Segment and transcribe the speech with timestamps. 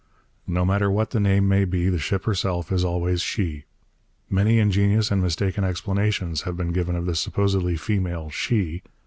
[0.47, 3.65] No matter what the name may be, the ship herself is always 'she.'
[4.31, 8.81] Many ingenious and mistaken explanations have been given of this supposedly female 'she.'